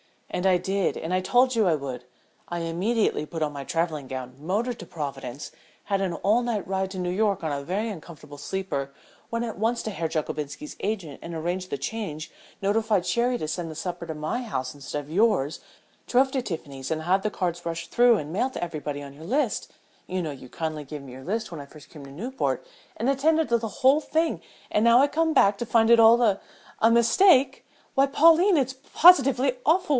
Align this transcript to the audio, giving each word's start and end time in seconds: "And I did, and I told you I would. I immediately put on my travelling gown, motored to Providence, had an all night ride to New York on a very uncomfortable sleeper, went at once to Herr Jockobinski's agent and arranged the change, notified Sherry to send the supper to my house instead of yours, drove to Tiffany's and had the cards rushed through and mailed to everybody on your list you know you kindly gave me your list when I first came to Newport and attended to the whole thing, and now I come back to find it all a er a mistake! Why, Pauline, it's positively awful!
"And 0.33 0.47
I 0.47 0.57
did, 0.57 0.95
and 0.95 1.13
I 1.13 1.19
told 1.19 1.55
you 1.55 1.67
I 1.67 1.75
would. 1.75 2.05
I 2.47 2.59
immediately 2.59 3.25
put 3.25 3.43
on 3.43 3.51
my 3.51 3.65
travelling 3.65 4.07
gown, 4.07 4.33
motored 4.39 4.79
to 4.79 4.85
Providence, 4.85 5.51
had 5.83 5.99
an 6.01 6.13
all 6.13 6.41
night 6.41 6.65
ride 6.65 6.89
to 6.91 6.97
New 6.97 7.11
York 7.11 7.43
on 7.43 7.51
a 7.51 7.61
very 7.63 7.89
uncomfortable 7.89 8.37
sleeper, 8.37 8.93
went 9.29 9.43
at 9.43 9.59
once 9.59 9.83
to 9.83 9.91
Herr 9.91 10.07
Jockobinski's 10.07 10.77
agent 10.79 11.19
and 11.21 11.35
arranged 11.35 11.69
the 11.69 11.77
change, 11.77 12.31
notified 12.61 13.05
Sherry 13.05 13.37
to 13.39 13.47
send 13.47 13.69
the 13.69 13.75
supper 13.75 14.07
to 14.07 14.15
my 14.15 14.41
house 14.41 14.73
instead 14.73 15.01
of 15.03 15.11
yours, 15.11 15.59
drove 16.07 16.31
to 16.31 16.41
Tiffany's 16.41 16.89
and 16.91 17.03
had 17.03 17.23
the 17.23 17.29
cards 17.29 17.65
rushed 17.65 17.91
through 17.91 18.15
and 18.17 18.31
mailed 18.33 18.53
to 18.53 18.63
everybody 18.63 19.03
on 19.03 19.13
your 19.13 19.25
list 19.25 19.73
you 20.07 20.21
know 20.21 20.31
you 20.31 20.47
kindly 20.47 20.85
gave 20.85 21.01
me 21.01 21.11
your 21.11 21.25
list 21.25 21.51
when 21.51 21.59
I 21.61 21.65
first 21.67 21.89
came 21.89 22.05
to 22.05 22.11
Newport 22.11 22.65
and 22.97 23.09
attended 23.09 23.49
to 23.49 23.57
the 23.57 23.67
whole 23.83 23.99
thing, 24.01 24.41
and 24.71 24.85
now 24.85 24.99
I 24.99 25.07
come 25.07 25.33
back 25.33 25.57
to 25.57 25.65
find 25.65 25.91
it 25.91 25.99
all 25.99 26.19
a 26.21 26.31
er 26.35 26.39
a 26.79 26.89
mistake! 26.89 27.65
Why, 27.95 28.07
Pauline, 28.07 28.57
it's 28.57 28.73
positively 28.93 29.57
awful! 29.65 29.89